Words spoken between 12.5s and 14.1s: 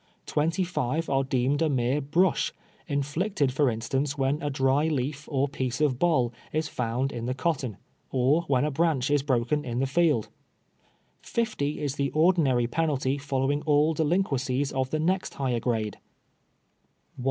penalty fol lowing all